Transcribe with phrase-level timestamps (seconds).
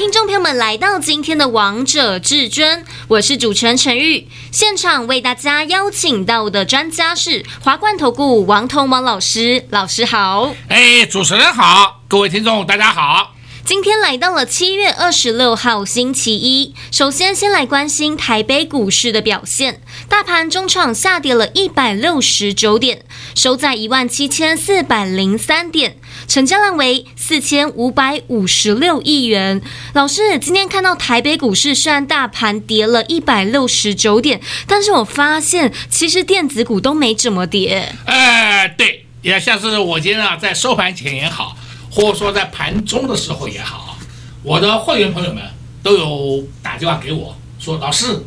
[0.00, 4.26] 听众朋友们，来到今天的王者至尊，我是主持人陈玉。
[4.50, 10.54] 现场为大家邀请到的专家是华冠投顾王同王老师，老师好。
[10.68, 13.34] 哎，主持人好，各位听众大家好。
[13.62, 23.02] 今天来到了七月二十六号星期一，首先先来关心台北股市的表现，大盘中场下跌了一百六十九点，
[23.36, 25.96] 收在一万七千四百零三点，
[26.26, 29.62] 成交量为四千五百五十六亿元。
[29.94, 37.94] 老师，今天看到台北股市虽然大盘跌了一百六十九点，但是我发现其实电子股都没怎么跌。
[38.06, 41.56] 哎，对，也像是我今天啊，在收盘前也好。
[41.92, 43.96] 或者说在盘中的时候也好，
[44.42, 45.42] 我的会员朋友们
[45.82, 48.24] 都有打电话给我说：“老师，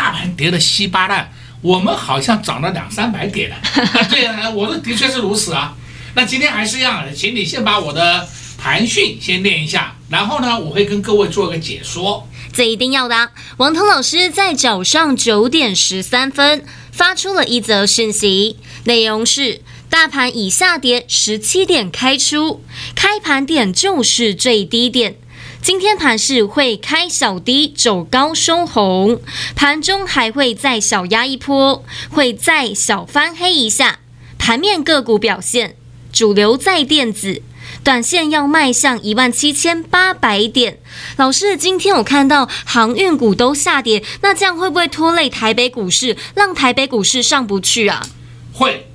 [0.00, 3.56] 大盘跌得稀巴烂，我们好像涨了两三百点了。
[4.08, 5.76] ”对啊，我的的确是如此啊。
[6.14, 8.26] 那今天还是一样，请你先把我的
[8.56, 12.26] 盘讯先念一下，然后呢，我会跟各位做个解说。
[12.50, 13.28] 这一定要的啊。
[13.58, 19.60] 王腾老师在早上九点十三分发出了一则讯息，内容是。
[19.90, 22.64] 大盘以下跌十七点开出，
[22.94, 25.16] 开盘点就是最低点。
[25.62, 29.20] 今天盘势会开小低走高收红，
[29.54, 33.98] 盘中还会再小压一波，会再小翻黑一下。
[34.38, 35.76] 盘面个股表现，
[36.10, 37.42] 主流在电子，
[37.84, 40.78] 短线要迈向一万七千八百点。
[41.18, 48.06] 老师，今天我看到航运股都下跌，那这样会不会拖累台北股市，让台北股市上不去啊？
[48.54, 48.86] 会。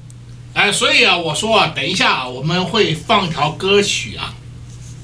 [0.53, 4.33] 哎，所以啊，我说啊，等一下啊，我们会放一条歌曲啊，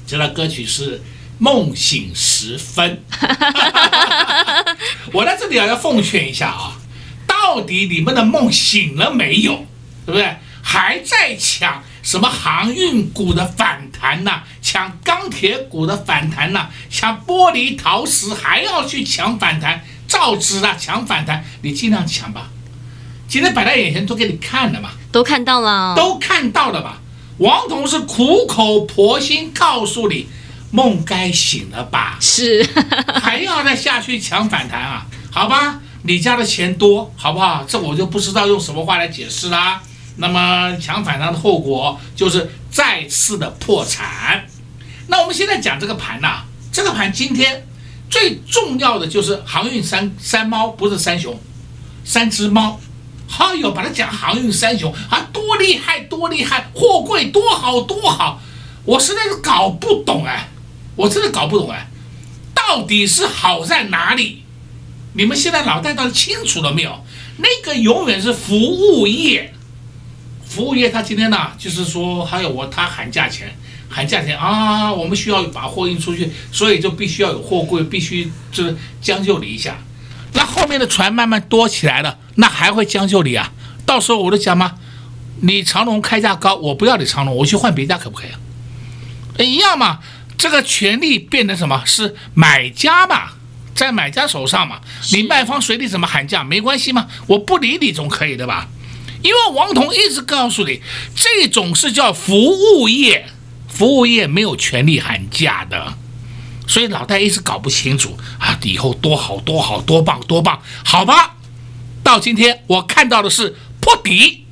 [0.08, 0.98] 这条歌曲是
[1.42, 3.02] 《梦醒时分》。
[5.12, 6.78] 我在这里啊，要奉劝一下啊，
[7.26, 9.66] 到底你们的梦醒了没有？
[10.06, 10.36] 对不对？
[10.62, 14.42] 还在抢什么航运股的反弹呐？
[14.62, 16.68] 抢钢铁股的反弹呐？
[16.88, 19.82] 抢玻璃陶瓷还要去抢反弹？
[20.06, 22.50] 造纸啊，抢反弹，你尽量抢吧。
[23.26, 27.00] 今天摆在眼前都给你看了嘛，都看到了，都看到了吧？
[27.38, 30.28] 王彤是苦口婆心告诉你，
[30.72, 32.16] 梦该醒了吧？
[32.20, 32.66] 是，
[33.22, 35.06] 还要再下去抢反弹啊？
[35.30, 37.64] 好吧，你家的钱多，好不好？
[37.68, 39.80] 这我就不知道用什么话来解释啦。
[40.16, 44.46] 那么抢反弹的后果就是再次的破产。
[45.08, 47.66] 那我们现在讲这个盘呐、啊，这个盘今天
[48.10, 51.38] 最重要的就是航运三三猫，不是三雄，
[52.04, 52.80] 三只猫。
[53.28, 58.40] 好哟，把它讲航运三雄啊，多厉害，多厉害，货柜多好，多好，
[58.84, 60.48] 我实在是搞不懂哎，
[60.96, 61.88] 我真的搞不懂哎，
[62.54, 64.42] 到底是好在哪里？
[65.14, 67.04] 你们现在脑袋到底清楚了没有？
[67.38, 69.52] 那个永远是服务业，
[70.46, 73.56] 服务业他今天呢，就是说还有我他喊价钱，
[73.88, 79.78] 喊价钱啊，我们需要把货运出去，所以就必须要有货柜，必须就是将就你一下。
[80.34, 83.52] 那后面的船慢慢多起来了，那还会将就你啊？
[83.84, 84.76] 到时候我就讲嘛，
[85.40, 88.38] 你长龙开价高，我不要你长龙，我去换别家可不可以啊？
[89.38, 89.98] 一样嘛，
[90.42, 91.84] 这个权利变成什么？
[91.86, 93.34] 是买家嘛，
[93.76, 94.80] 在买家手上嘛。
[95.12, 98.66] 你卖方随你怎么喊价没关系嘛，我不理你总可以的吧？
[99.22, 100.82] 因为王彤一直告诉你，
[101.14, 103.28] 这种是叫服务业，
[103.68, 105.94] 服务业没有权利喊价的。
[106.66, 111.36] 所以老戴一直搞不清楚啊，以后多好多好多棒多棒，好吧？
[112.02, 114.44] 到今天我看到的是破底。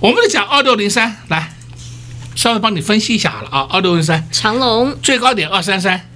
[0.00, 1.55] 我们讲二六零三，来，
[2.36, 3.66] 稍微帮你分析一下好了啊。
[3.70, 6.08] 二六零三，长龙最高点二三三，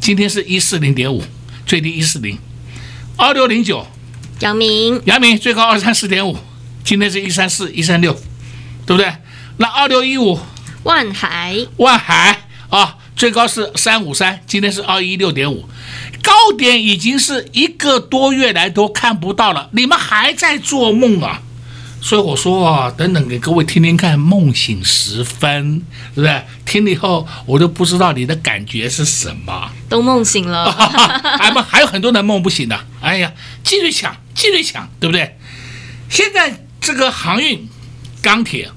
[0.00, 1.22] 今天是一四零点五，
[1.64, 2.36] 最低一四零。
[3.16, 3.86] 二六零九，
[4.40, 6.36] 阳明，阳明最高二三四点五，
[6.82, 8.12] 今天是一三四一三六，
[8.84, 9.12] 对不对？
[9.58, 10.40] 那二六一五，
[10.82, 12.96] 万海，万海啊。
[13.16, 15.66] 最高是三五三，今天是二一六点五，
[16.22, 21.40] 高点已经是一个多月来都看不到了，你们还在做梦啊？
[22.06, 25.82] 所以我说啊，等等给各位听听看，梦醒时分，
[26.14, 26.42] 是不是？
[26.64, 33.32] 听了以后，我都不知道你的感觉是什么，都梦醒了，还 不还有很多人梦不醒的，哎呀，
[33.64, 35.36] 继续抢，继续抢，对不对？
[36.08, 37.68] 现在这个航运、
[38.22, 38.70] 钢铁、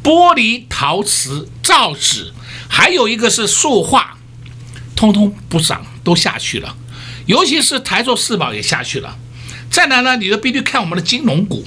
[0.00, 2.32] 玻璃、陶瓷、造纸。
[2.68, 4.16] 还有一个是塑化，
[4.94, 6.76] 通通不涨，都下去了。
[7.26, 9.16] 尤其是台塑四宝也下去了。
[9.68, 11.64] 再来呢，你就必须看我们的金融股，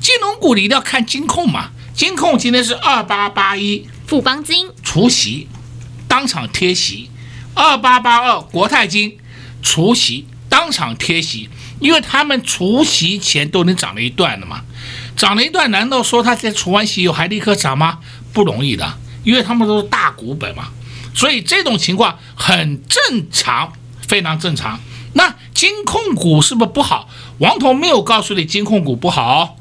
[0.00, 1.70] 金融股你一定要看金控嘛。
[1.94, 5.48] 金控今天是二八八一，富邦金除息
[6.06, 7.10] 当场贴息，
[7.54, 9.16] 二八八二国泰金
[9.62, 11.48] 除息当场贴息，
[11.80, 14.60] 因为他们除息前都已经涨了一段了嘛，
[15.16, 17.98] 涨了一段，难道说他在除完息以后还立刻涨吗？
[18.34, 20.68] 不容易的，因为他们都是大股本嘛，
[21.14, 23.72] 所以这种情况很正常，
[24.06, 24.78] 非常正常。
[25.14, 27.08] 那金控股是不是不好？
[27.38, 29.56] 王彤没有告诉你金控股不好。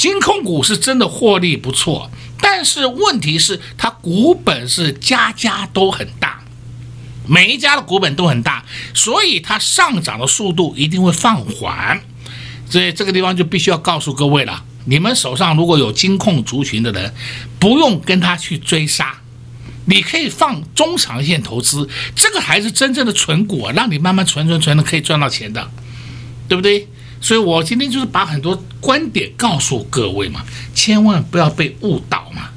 [0.00, 2.10] 金控股是真的获利不错，
[2.40, 6.42] 但是问题是它股本是家家都很大，
[7.26, 8.64] 每一家的股本都很大，
[8.94, 12.00] 所以它上涨的速度一定会放缓。
[12.70, 17.12] 所以这个地方就必须要告诉各位了：你们手上如果有金控族群的人，
[17.58, 19.20] 不用跟他去追杀，
[19.84, 21.86] 你可以放中长线投资，
[22.16, 25.70] 这个才是真正的存股，让你慢慢存存存的可以赚到钱的，
[26.48, 26.88] 对不对？
[27.20, 30.44] 所以我今天就是把很多观点告诉各位嘛，
[30.74, 32.48] 千万不要被误导嘛。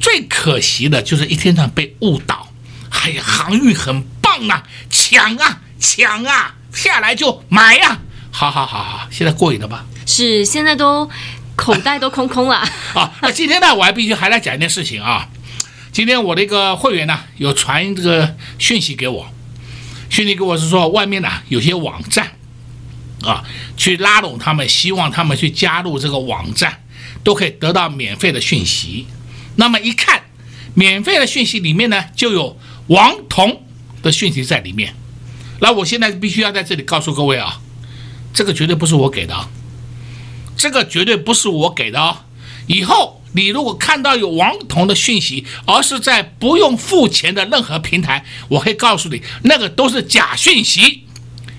[0.00, 2.48] 最可惜的就是一天到晚被误导。
[2.90, 8.00] 哎呀，航运很棒啊，抢啊抢啊，下来就买呀、啊。
[8.30, 9.84] 好好好好，现在过瘾了吧？
[10.06, 11.10] 是，现在都
[11.56, 12.56] 口袋都空空了。
[12.94, 15.28] 啊，那今天呢，我还必须还来讲一件事情啊。
[15.92, 19.26] 今天我的一个会员呢，有传这个讯息给我，
[20.08, 22.32] 讯息给我是说外面呢有些网站。
[23.24, 23.44] 啊，
[23.76, 26.82] 去拉拢他们，希望他们去加入这个网站，
[27.22, 29.06] 都可以得到免费的讯息。
[29.56, 30.22] 那么一看，
[30.74, 33.62] 免费的讯息里面呢，就有王彤
[34.02, 34.94] 的讯息在里面。
[35.60, 37.60] 那我现在必须要在这里告诉各位啊，
[38.32, 39.48] 这个绝对不是我给的，
[40.56, 42.18] 这个绝对不是我给的哦。
[42.66, 51.03] 以后你如果看到有王彤的讯息，而是在不用付钱的任何平台，我可以告诉你，那个都是假讯息。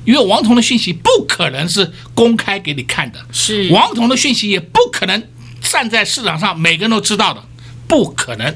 [0.06, 5.28] 因为王彤的讯息不可能是公开给你看的，是王彤的讯息也不可能
[5.62, 7.44] 站在市场上每个人都知道的，
[7.88, 8.56] 不可能。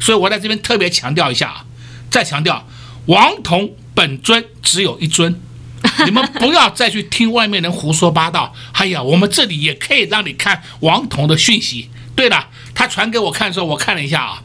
[0.00, 1.64] 所以我在这边特别强调一下啊，
[2.10, 2.66] 再强调，
[3.06, 5.40] 王彤本尊只有一尊，
[6.04, 8.52] 你们不要再去听外面人胡说八道。
[8.72, 11.88] 哎呀，我们这里也可以让你看王彤的讯息。
[12.16, 14.42] 对了，他传给我看的时候，我看了一下啊，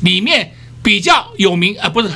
[0.00, 2.08] 里面比较有名啊，不是。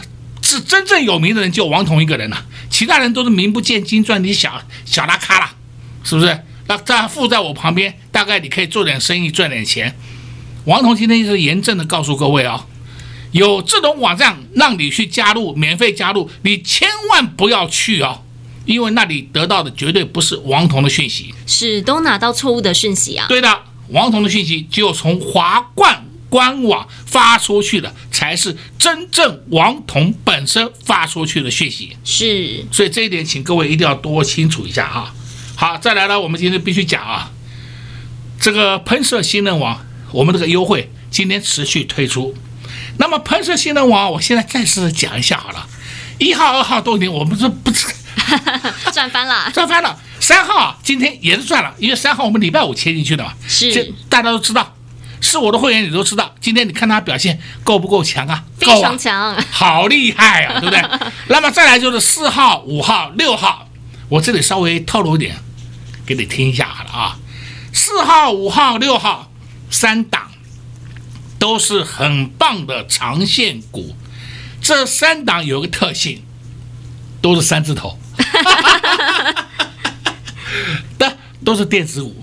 [0.42, 5.50] 是真正有名的人就王彤一个人了，其他人都是名不见经传，你小小拉咖了，
[6.04, 6.38] 是不是？
[6.66, 9.96] 那这附在我旁边，大概你可以做点生意赚点钱。
[10.66, 12.66] 王彤今天就是严正的告诉各位啊、哦，
[13.32, 18.22] 有这种网站让你去加入，免费加入，你千万不要去哦，
[18.66, 23.24] 因为那里得到的绝对不是王彤的讯息，是都拿到错误的讯息啊。
[23.26, 26.04] 对的，王彤的讯息只有从华冠。
[26.36, 35.14] 官网发出去的才是真正王彤本身发出去的讯息，是，所以这一点请各位一定要多清楚一下啊。
[35.56, 37.30] 好，再来呢，我们今天必须讲啊，
[38.38, 39.80] 这个喷射新能网，
[40.12, 42.34] 我们这个优惠今天持续推出。
[42.98, 45.66] 那么喷射新能网，我现在再次讲一下好了，
[46.18, 47.86] 一号、二号都已经，我们是不是
[48.92, 49.50] 赚翻了？
[49.54, 49.98] 赚翻了。
[50.20, 54.75] 三号今天也是赚了，因为三号我们礼拜五切进去的嘛，是，大家都知道。
[55.26, 56.32] 是我的会员，你都知道。
[56.40, 58.44] 今天你看他表现够不够强啊？
[58.58, 60.80] 非常强，啊，好厉害啊，对不对？
[61.28, 63.68] 那么再来就是四号、五号、六号，
[64.08, 65.36] 我这里稍微透露一点，
[66.06, 67.18] 给你听一下好了啊。
[67.72, 69.30] 四号、五号、六号
[69.68, 70.30] 三档
[71.40, 73.96] 都是很棒的长线股，
[74.62, 76.22] 这三档有个特性，
[77.20, 77.98] 都是三字头，
[80.98, 82.22] 的都是电子股。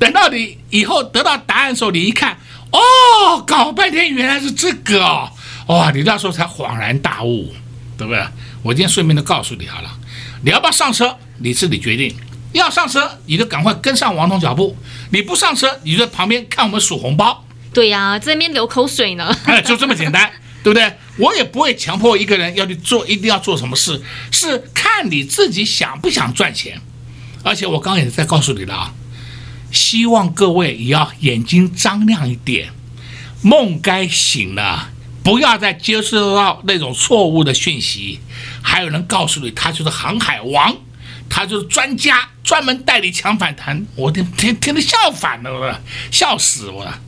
[0.00, 2.36] 等到你以后得到答案的时候，你一看，
[2.72, 5.30] 哦，搞半天原来是这个哦，
[5.68, 7.54] 哇，你那时候才恍然大悟，
[7.96, 8.22] 对不对？
[8.62, 9.90] 我今天顺便的告诉你好了，
[10.42, 12.14] 你要不要上车，你自己决定。
[12.52, 14.74] 要上车，你就赶快跟上王彤脚步；
[15.10, 17.44] 你不上车，你就在旁边看我们数红包。
[17.74, 19.36] 对呀、啊，在那边流口水呢。
[19.44, 20.30] 哎，就这么简单，
[20.64, 20.90] 对不对？
[21.18, 26.80] 我也不会强迫一个人要去做，一定要做什么事，是看你自己想不想赚钱。
[27.44, 28.92] 而且我刚刚也在告诉你了啊。
[29.70, 32.70] 希望各位也要眼睛张亮一点，
[33.42, 34.90] 梦该醒了，
[35.22, 38.20] 不要再接受到那种错误的讯息。
[38.62, 40.76] 还有人告诉你他就是航海王，
[41.28, 47.00] 他就是专家，专门带你抢反弹，我听听听得笑反了，我笑死我了。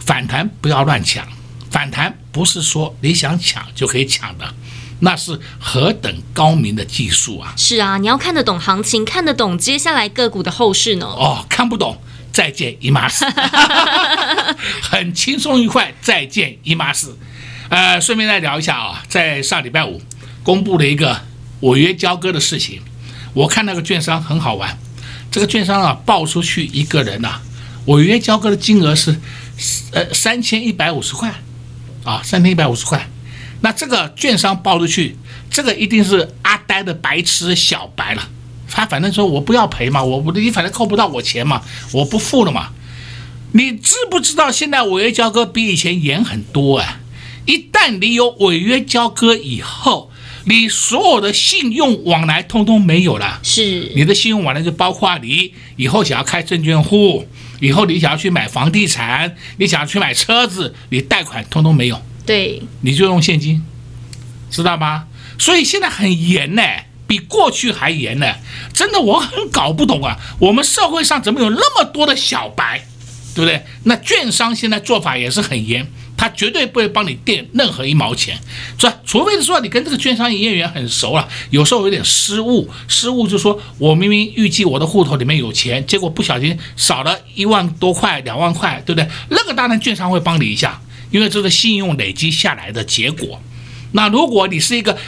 [0.00, 1.26] 反弹不要乱抢，
[1.70, 4.54] 反弹不是说你想抢就可以抢的。
[5.00, 7.54] 那是何等高明的技术啊！
[7.56, 11.06] 是啊，你要看得懂行情，看得懂接下来个股的后市呢。
[11.06, 11.96] 哦，看不懂，
[12.32, 13.24] 再见姨妈死。
[14.82, 17.16] 很轻松愉快，再见姨妈死。
[17.68, 20.02] 呃，顺便再聊一下啊，在上礼拜五
[20.42, 21.20] 公布了一个
[21.60, 22.82] 违约交割的事情。
[23.34, 24.76] 我看那个券商很好玩，
[25.30, 27.42] 这这个券商啊报出去一个人呐、啊，
[27.86, 29.16] 违约交割的金额是
[29.92, 31.32] 呃三千一百五十块，
[32.02, 33.08] 啊三千一百五十块，
[33.60, 35.16] 那这个券商报出去，
[35.50, 38.28] 这个一定是阿呆的白痴小白了，
[38.70, 41.62] 他反正说我不要赔嘛，我不你反正扣不到我钱嘛，
[41.92, 42.70] 我不付了嘛。
[43.52, 47.00] 你知不知道现在违约交割比以前严很多啊？
[47.46, 50.10] 一旦你有违约交割以后，
[50.44, 53.40] 你所有的信用往来通通没有了。
[53.42, 57.26] 是，你的信用往来就包括你以后想要开证券户，
[57.60, 62.00] 以后你想要去买房地产，你想要去买车子，你贷款通通没有。
[62.28, 63.64] 对，你就用现金，
[64.50, 65.06] 知道吗？
[65.38, 66.62] 所以现在很严呢，
[67.06, 68.34] 比过去还严呢。
[68.74, 72.84] 真的，我很搞不懂啊，我们社会上怎么有那么多的小白？
[73.34, 73.64] 对不对？
[73.84, 78.38] 那券商现在做法也是很严，他绝对不会帮你垫任何一毛钱，
[78.76, 78.94] 是吧？
[79.06, 89.08] 除非是说你跟这个券商营业员很熟了，有时候有点失误，失误就说我明明预计我的户头里面有钱，结果不小心少了一万多块、两万块，对不对？
[89.30, 90.78] 那个当然券商会帮你一下，
[91.10, 93.42] 因为这是信用累积下来的结果。
[93.92, 94.98] 那如果你是一个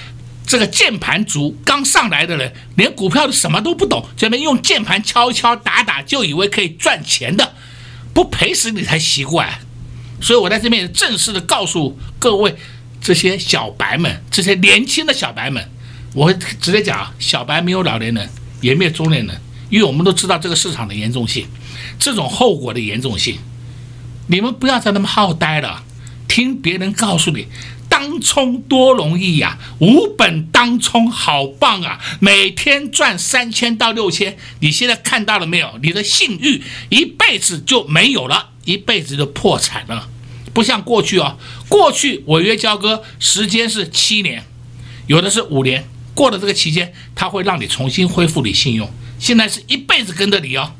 [0.46, 7.54] 这个键盘族刚上来的人，连股票的什么都不懂，这边用键盘敲敲打打就以为可以赚钱的。
[8.12, 9.60] 不赔死你才奇怪，
[10.20, 12.56] 所以我在这边正式的告诉各位
[13.00, 15.70] 这些小白们，这些年轻的小白们，
[16.12, 18.28] 我直接讲，小白没有老年人，
[18.60, 19.40] 也没有中年人，
[19.70, 21.46] 因为我们都知道这个市场的严重性，
[22.00, 23.38] 这种后果的严重性，
[24.26, 25.84] 你们不要再那么好呆了，
[26.30, 27.48] 听别人告诉你。
[27.88, 34.38] 当冲多容易呀，啊，无本当冲好棒啊，每天赚三千到六千。
[34.60, 35.76] 你现在看到了没有？
[35.82, 40.08] 你的信誉一辈子就没有了，一辈子就破产了。
[40.54, 41.36] 不像过去哦，
[41.68, 44.44] 过去违约交割时间是七年，
[45.08, 45.84] 有的是五年，
[46.14, 48.88] 过了这个期间，他会让你重新恢复你信用。
[49.18, 50.74] 现在是一辈子跟着你哦，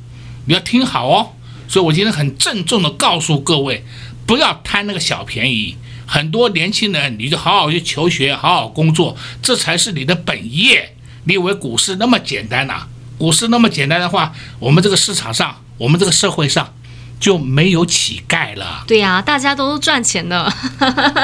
[0.47, 1.33] 你要听好哦。
[1.67, 3.85] 所以我今天很郑重的告诉各位，
[4.31, 5.77] 不要贪那个小便宜。
[6.07, 10.95] 很多年轻人，你就好好去求学，好好工作，这才是你的本业。
[11.25, 12.87] 你以为股市那么简单呐？
[13.19, 16.73] 股市那么简单的话，我们这个市场上，我们这个社会上。
[17.21, 18.83] 就没有乞丐了。
[18.87, 20.51] 对呀、啊，大家都赚钱的。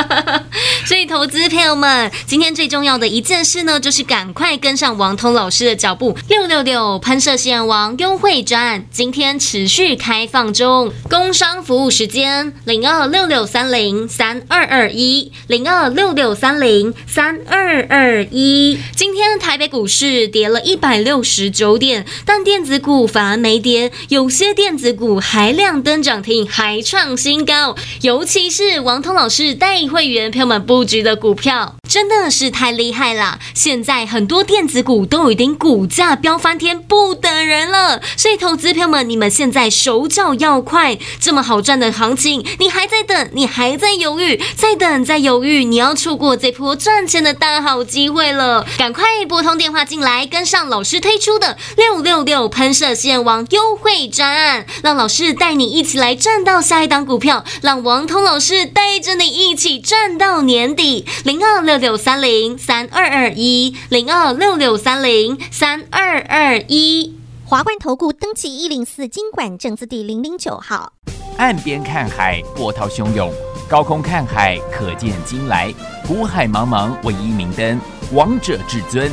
[0.84, 6.16] 所以，投资朋友们，今天最重要的一件事呢，就是赶快跟上王通老师的脚步。
[6.28, 18.78] 六六六喷射线王优惠专案今天持续开放中，工商服务时间零二六六三零三二二一零二六六三零三二二一。
[18.94, 25.82] 今天台北股市跌了一百六十九点，但电子股反而没跌，有些电子股还亮。
[25.86, 33.38] 登涨停还创新高，尤其是王通老师带会员朋友们布局的股票，真的是太厉害了。
[33.54, 38.02] 现在很多电子股都已经股价飙翻天，不等人了。
[38.16, 48.66] 所以，投资朋友们，你们现在手脚要快，这么好赚的行情，你还在等，你还在犹豫，再等再犹豫，你要错过这波赚钱的大好机会了。
[48.76, 55.75] 赶快拨通电话进来，跟上老师推出的六六六喷射线王优惠专案，让老师带你。
[55.76, 61.04] 一起来赚到下一档股票，让王通老师带着你一起赚到年底。
[61.22, 67.14] 零二六六三零三二二一，零二六六三零三二二一。
[67.44, 70.94] 华冠投顾登记一零四经管证字第零零九号。
[71.36, 73.30] 岸边看海，波涛汹涌；
[73.68, 75.70] 高空看海，可见金来。
[76.08, 77.78] 湖海茫茫，唯一明灯，
[78.14, 79.12] 王者至尊。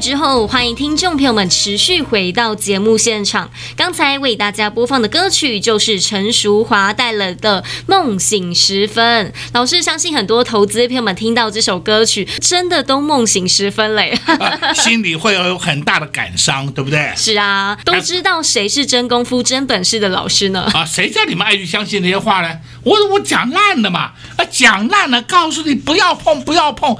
[0.00, 3.50] 之后，欢迎听众朋友们持续回到节目现场。
[3.76, 9.26] 刚才为大家播放的歌曲就是陈淑华带来的《梦醒时分》。
[9.52, 17.12] 老师相信很多投资朋友们听到这首歌曲，真的都梦醒时分嘞、呃， 心里会有很大的感伤，对不对？
[17.14, 20.62] 是啊，都知道谁是真功夫、真本事的老师呢？
[20.72, 22.58] 啊，谁叫你们爱去相信那些话呢？
[22.84, 26.96] 我我讲烂的嘛，啊，讲烂了，告诉你不要碰，不要碰。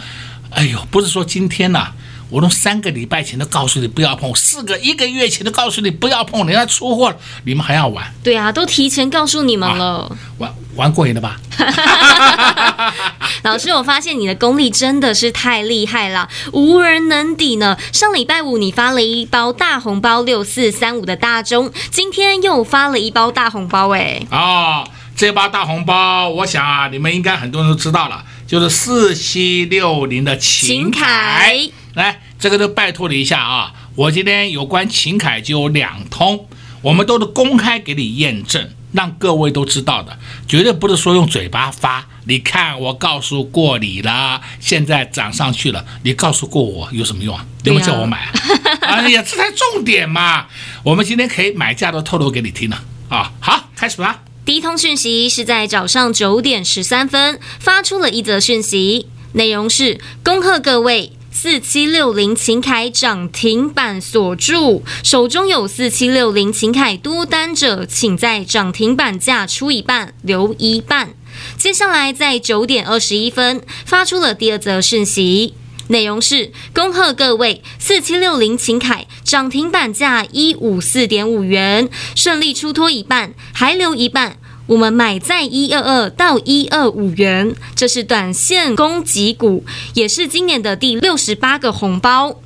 [0.50, 1.94] 哎呦，不是说今天呐、啊。
[2.30, 8.06] 我从三个礼拜前都告诉你不要碰，四个一个月前都告诉你不要碰，人家出货了，你们还要玩？
[8.22, 10.02] 对啊，都提前告诉你们了。
[10.04, 11.36] 啊、玩玩过瘾了吧？
[13.42, 17.76] 老师，我发现你的功力真的是太厉害了，无人能敌呢。
[17.92, 24.22] 上礼拜五你发了一包大红包六四三五的大中，今天又发了一包大红包哎。
[24.30, 31.54] 哦，这包大红包，我想啊，你们应该很多人都知道了，就是四七六零的秦凯。
[31.94, 33.72] 来，这个都拜托你一下啊！
[33.94, 36.48] 我今天有关秦凯就有两通，
[36.82, 42.04] 我们都是公开给你验证，让各位都知道的，绝对不是说用嘴巴发。
[42.24, 47.46] 你看，我告诉过你了，现在涨上去了，你告诉过我有什么用啊？
[47.62, 48.32] 你们叫我买啊？
[48.82, 50.48] 哎呀，这才重点嘛！
[50.82, 53.32] 我们今天可以买价都透露给你听了啊！
[53.38, 54.22] 好，开始吧。
[54.50, 61.12] 第一通讯息是在早上九点十三分发出了一则讯息，内容是恭贺各位。
[61.30, 71.14] 四七六零秦凯涨停板锁住，手中有四七六零秦凯多单者，请在涨停板价出一半，留一半。
[71.56, 75.54] 接下来在九点二十一分发出了第二则讯息，
[75.86, 84.38] 内容是恭贺各位，四七六零秦凯涨停板价一五四点五元，顺利出脱一半，还留一半。
[84.70, 92.36] 我们买在一二二到一二五元，这是短线攻击股，也是今年的第六十八个红包，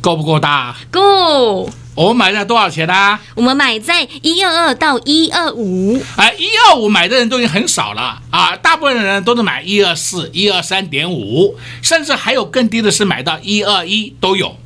[0.00, 0.76] 够不够大？
[0.92, 1.68] 够。
[1.96, 3.20] 我们买在多少钱呢、啊？
[3.34, 6.00] 我们买在一二二到一二五。
[6.14, 14.56] 哎，一二五买的人都已经很少了啊，大部分人都是买一二四、一二三点五，甚至还有更低的是买到一二一都有。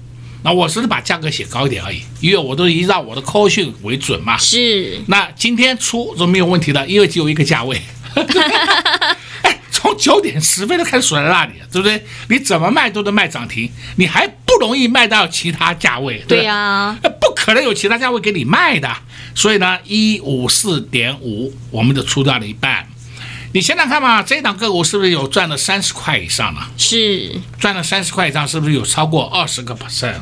[0.44, 4.37] 那我只是把价格写高一点而已，因为我都依照我的扣讯为准嘛。
[4.37, 5.00] 是。
[5.07, 7.80] 那今天出都没有问题的，因为只有一个价位。
[9.40, 12.04] 哎，从九点十分就开始锁在那里，对不对？
[12.28, 16.22] 你怎么卖都能卖涨停，你还不容易卖到其他价位。
[16.28, 18.94] 对，对呀，不可能有其他价位给你卖的。
[19.35, 22.87] 所以呢，一五四点五，我们就出掉了一半。
[23.54, 26.68] 你想想看嘛，这档个股是不是有赚了三十块以上了？
[26.76, 30.20] 是，赚了三十块以上，是不是有超过二十个 percent？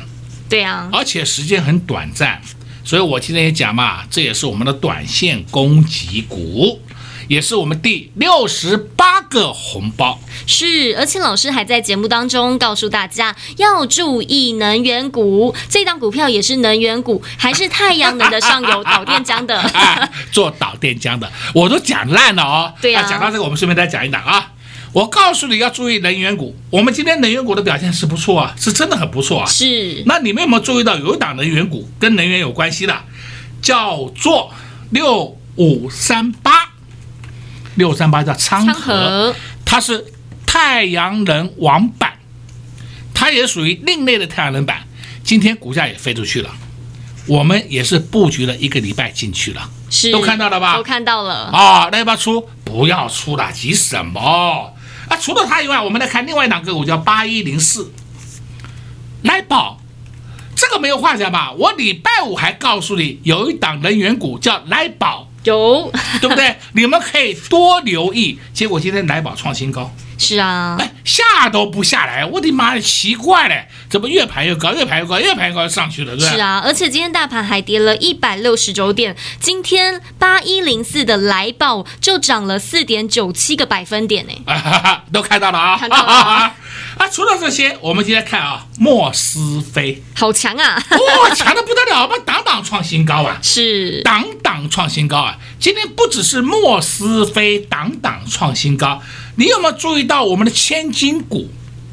[0.53, 2.39] 对啊，而且时间很短暂，
[2.83, 6.79] 所以我今天也讲嘛，这也是我们的短线攻击股，
[7.27, 10.19] 也是我们第六十八个红包。
[10.45, 22.71] 是，而且老师还在节目当中告诉大家要注意能源股，这档股票也是能源股，还是太阳能的上游导电浆的， 啊，做导电浆的，我都讲烂了哦。
[22.79, 24.51] 对啊，讲到这个，我们顺便再讲一档啊。
[24.93, 29.45] 我告诉你要注意能源股，我们今天能源股的表现是不错啊，是真的很不错啊。
[29.47, 32.95] 是，那你们有没有注意到有一档能源股跟能源有关系的，
[33.59, 34.53] 叫做
[34.91, 36.69] 六五三八，
[37.73, 40.05] 六三八叫昌河，它是
[40.45, 42.19] 太阳能网板，
[43.15, 44.83] 它也属于另类的太阳能板，
[45.23, 46.51] 今天股价也飞出去了，
[47.25, 50.77] 我们也是布局了一个礼拜进去了，是，都看到了吧？
[50.77, 52.47] 都看到了啊，那要不要出？
[52.63, 54.71] 不要出了，急什么？
[55.09, 57.91] 啊，除了它以外，我们来看另外一档个股，叫八一零四，
[59.23, 59.79] 来宝，
[60.55, 61.51] 这个没有话讲吧？
[61.51, 66.57] 我礼拜五还告诉你，有一档能源股叫来宝，有，对不对？
[66.73, 68.39] 你们可以多留意。
[68.53, 69.91] 结果今天来宝创新高。
[70.17, 76.35] 是啊，哎，下都不下来，我的妈呀，奇怪嘞，怎么越盘越高，越盘越高，越盘越高上去了，对吧？
[76.35, 86.55] 是啊，而且今天大盘还跌了一百六十九点，今天八一零四的来报就涨了四点九七个百分点呢，啊，都看到了啊，看到了啊，
[86.97, 99.01] 啊，除了这些，我们今天看啊，莫斯菲，好强啊，哇、哦，强的不得了，我们档档创新高啊，是，档档创新高啊，今天不只是莫斯菲档档创新高。
[99.35, 101.49] 你有没有注意到我们的千金股？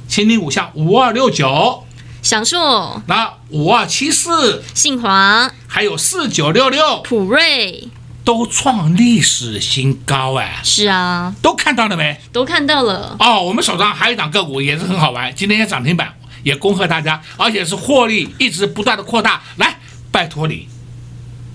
[0.08, 1.86] 千金股像五二六九，
[2.20, 7.88] 享硕，那五二七四，信华，还有四九六六，普瑞，
[8.24, 10.60] 都创历史新高哎！
[10.62, 12.20] 是啊，都看到了没？
[12.32, 13.42] 都看到了哦。
[13.42, 19.40] 我们手上还有一档个股也是很好玩，今天也涨停板，也恭贺大家，而且是获利一直不断的扩大。
[19.56, 19.78] 来，
[20.10, 20.68] 拜托你，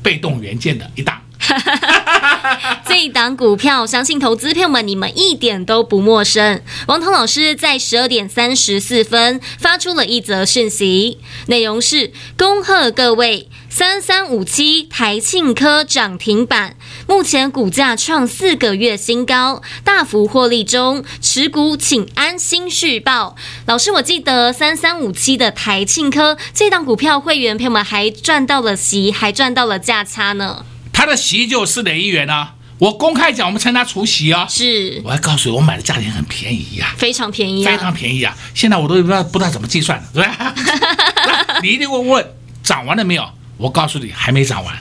[0.02, 1.22] 被动元件的一档。
[2.88, 6.62] 这一档股票，相信投资朋友们你们一点都不陌生。
[6.88, 13.50] 王彤老师在十二点三十四分发出了一则讯息，内容是：恭贺各位。
[13.68, 16.78] 三三五七台庆科涨停板，
[17.10, 23.36] 目前股价创四个月新高，大幅获利中，持股请安心续报。
[23.66, 30.66] 老师，我记得三三五七的台庆科这档股票，会员朋友们还赚到了息，还赚到了价差呢。
[30.96, 32.48] 它的席就四点一元呢，
[32.80, 34.48] 我公开讲，我们称它除夕啊。
[34.50, 38.34] 是，我还告诉你，我买的价钱很便宜呀、啊，非常便宜、啊，非常便宜啊！
[38.54, 40.56] 现在我都不知道不知道怎么计算了，对吧？
[41.62, 42.26] 你一定会问，
[42.64, 43.30] 涨完了没有？
[43.58, 44.74] 我告诉你，还没涨完。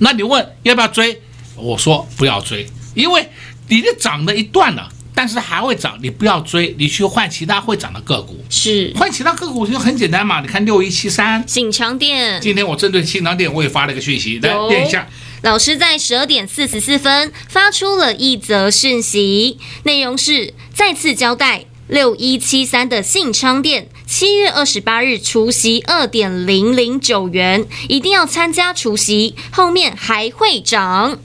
[0.00, 1.22] 那你问要不要追？
[1.54, 3.28] 我说不要追，因为
[3.68, 8.44] 你的涨的一段了，但是还会涨，你不要追，你去换其他会涨的个股。
[8.50, 10.40] 是，换其他个股就很简单嘛。
[10.40, 12.40] 你看六一七三，锦强店。
[12.40, 15.06] 今天我针对锦强店，我也发了一个讯息，来念一下。
[15.44, 21.66] 老师在十二点四十四分发出了一则讯息，内容是再次交代。
[21.86, 31.18] 六一七三的信昌店，七月二十八日除息二点零零九元，一定要参加除夕，后面还会涨。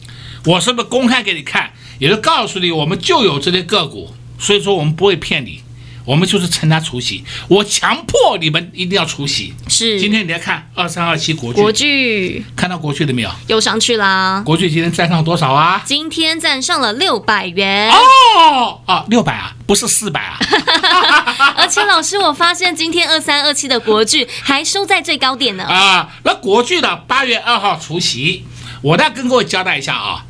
[0.44, 1.72] 我是不是公开给你看？
[1.98, 5.62] 也是告诉你，我们就有这些个股，所以说我们不会骗你。
[6.10, 9.54] 我们就是趁他除息，我强迫你们一定要除息。
[9.68, 13.30] 是，今天你来看二三二七国巨，国巨看到国剧了没有？
[13.46, 14.42] 又上去啦。
[14.44, 15.84] 国剧今天站上多少啊？
[15.86, 17.92] 今天站上了六百元。
[17.92, 20.40] 哦啊，六百啊，不是四百啊。
[21.56, 25.64] 而且老师，我发现今天二三二七的国剧还收在最高点呢。
[25.66, 28.48] 啊，那国剧的八月二号除息，
[28.82, 30.26] 我再跟各位交代一下啊，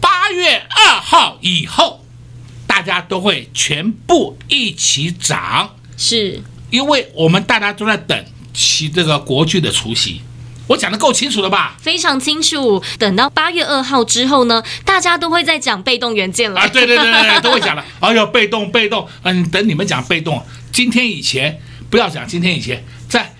[0.00, 2.03] 八月二号以后。
[2.74, 10.20] 大家都会全部一起涨，是因为我们大家都在等其这个国剧的除夕，
[10.66, 11.76] 我讲的够清楚了吧？
[11.80, 12.82] 非常清楚。
[12.98, 16.66] 等到八月二号之后呢，大家都会在讲被动元件了啊！
[16.66, 17.84] 对对对对，都会讲了。
[18.02, 20.44] 哎呦，被动被动，嗯，等你们讲被动。
[20.72, 23.32] 今天以前不要讲，今天以前在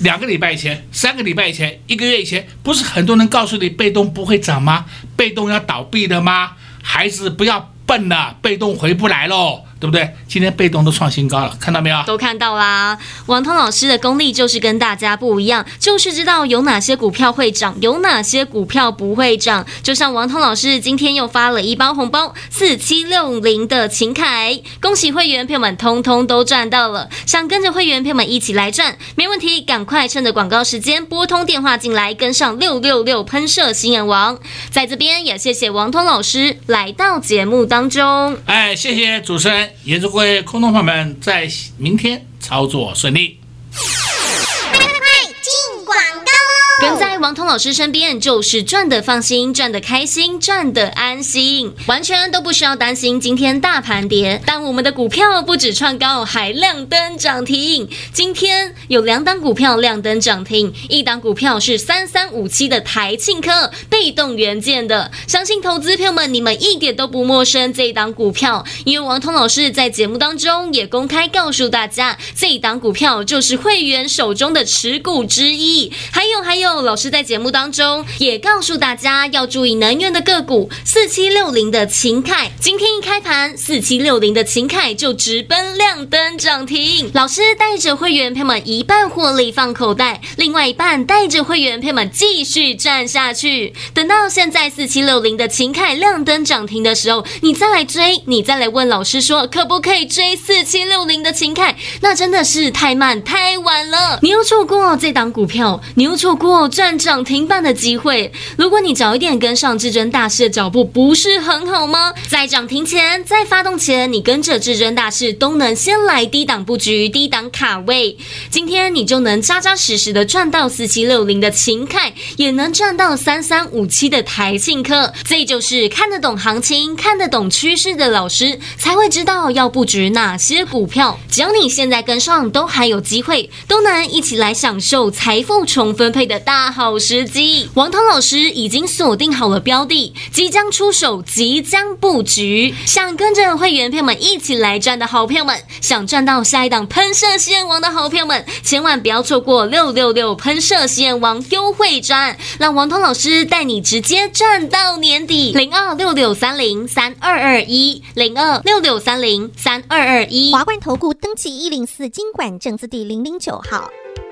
[0.00, 4.84] 两个礼拜以前、三个礼拜以前、一个月以前，不是很多人告诉你被动不会涨吗？
[5.16, 6.52] 被动要倒闭的吗？
[6.82, 7.71] 还是不要？
[7.92, 10.08] 笨了，被动回不来喽，对不对？
[10.28, 12.00] 今天被动都创新高了，看到没有？
[12.06, 12.96] 都看到啦。
[13.26, 19.66] 王通老师的功力就是跟大家不一样，就是知道有哪些股票会涨，有哪些股票不会涨。
[19.82, 27.10] 就像王通老师今天又发了一包红包，四七六零的秦凯，恭喜会员朋友们通通都赚到了。
[27.26, 34.38] 想跟着会员朋友们一起来赚，没问题，赶快趁着广告时间拨通电话进来，跟上六六六喷射新眼王。
[34.70, 38.38] 在这边也谢谢王通老师来到节目当中。
[38.46, 43.38] 哎，谢谢主持人，也祝各位空洞朋友们在明天操作顺利。
[43.74, 54.42] 快进广告跟在王彤老师身边，就是赚的放心，赚的开心，赚的安心，完全都不需要担心今天大盘跌。
[54.44, 57.88] 但我们的股票不止创高，还亮灯涨停。
[58.12, 65.12] 今天有两档股票亮灯涨停，一档股票是三三五七的台庆科，被动元件的。
[65.28, 75.92] 相信投资朋友们，你们一点都不陌生这一档股票，因为王彤老师在节目当中也公开告诉大家，这一档股票就是会员手中的持股之一。
[76.10, 76.61] 还有还有。
[76.62, 87.10] 老师在节目当中也告诉大家要注意能源的个股，四七六零的秦凯，今天一开盘，四七六零的秦凯就直奔亮灯涨停。
[87.14, 93.74] 老师带着会员朋友们一半获利放口袋，另外一半带着会员朋友们继续赚下去。
[93.92, 101.76] 等到现在四七六零的秦凯亮灯涨停的时候，你再来追，你再来问老师说可不可以追四七六零的秦凯？
[102.00, 106.51] 那真的是太慢太晚了，你又错过这档股票，你又错过。
[106.68, 112.12] 赚涨停板的机会，如果你早一点跟上至尊大师的脚步，不是很好吗？
[112.28, 118.16] 在涨停前，在发动前，你跟着至尊大师都能先来低档布局、低档卡位，
[118.50, 125.12] 今天你就能扎扎实实的赚到四七六零的秦凯，也能赚到三三五七的台庆科。
[125.24, 131.18] 这就是看得懂行情、看得懂趋势的老师才会知道要布局哪些股票。
[131.30, 136.62] 只要你现在跟上，都还有机会，都能一起来享受财富重分配的大。
[136.72, 142.74] 好时机，王涛老师已经锁定好了标的，即将出手，即将布局。
[142.86, 155.52] 想跟着会员朋友们一起来赚的好朋友们，想赚到下一档喷射实验王的好朋友们，千万不要错过六六六喷射实验王优惠赚，让王涛老师带你直接赚到年底。
[155.52, 160.50] 零二六六三零三二二一，零二六六三零三二二一。
[160.52, 163.90] 华冠投顾登记一零四金管证字第零零九号。